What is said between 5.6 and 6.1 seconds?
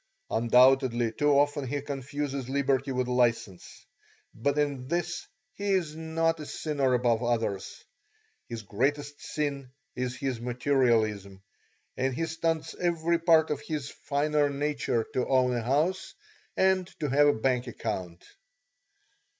is